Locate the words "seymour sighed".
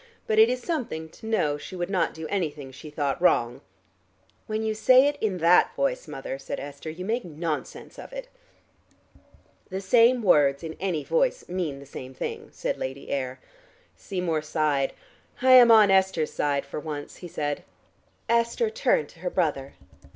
13.95-14.93